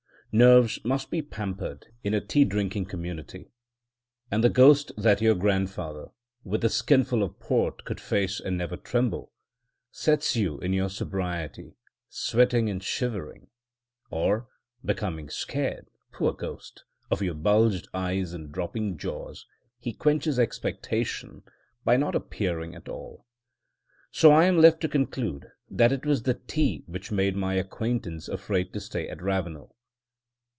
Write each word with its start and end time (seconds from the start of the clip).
Nerves 0.33 0.79
must 0.85 1.11
be 1.11 1.21
pampered 1.21 1.87
in 2.05 2.13
a 2.13 2.21
tea 2.25 2.45
drinking 2.45 2.85
community; 2.85 3.49
and 4.31 4.41
the 4.41 4.47
ghost 4.49 4.93
that 4.97 5.19
your 5.19 5.35
grandfather, 5.35 6.05
with 6.45 6.63
a 6.63 6.69
skinful 6.69 7.21
of 7.21 7.37
port, 7.37 7.83
could 7.83 7.99
face 7.99 8.39
and 8.39 8.57
never 8.57 8.77
tremble, 8.77 9.33
sets 9.91 10.37
you, 10.37 10.57
in 10.59 10.71
your 10.71 10.87
sobriety, 10.89 11.73
sweating 12.07 12.69
and 12.69 12.81
shivering; 12.81 13.47
or, 14.09 14.47
becoming 14.85 15.29
scared 15.29 15.87
(poor 16.13 16.31
ghost!) 16.31 16.85
of 17.11 17.21
your 17.21 17.33
bulged 17.35 17.89
eyes 17.93 18.31
and 18.31 18.53
dropping 18.53 18.97
jaw, 18.97 19.33
he 19.79 19.91
quenches 19.91 20.39
expectation 20.39 21.43
by 21.83 21.97
not 21.97 22.15
appearing 22.15 22.73
at 22.73 22.87
all. 22.87 23.25
So 24.11 24.31
I 24.31 24.45
am 24.45 24.59
left 24.59 24.79
to 24.79 24.87
conclude 24.87 25.47
that 25.69 25.91
it 25.91 26.05
was 26.05 26.23
tea 26.47 26.85
which 26.87 27.11
made 27.11 27.35
my 27.35 27.55
acquaintance 27.55 28.29
afraid 28.29 28.71
to 28.71 28.79
stay 28.79 29.09
at 29.09 29.21
Ravenel. 29.21 29.75